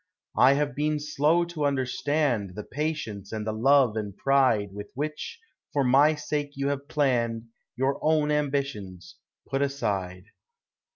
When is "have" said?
0.53-0.73, 6.69-6.81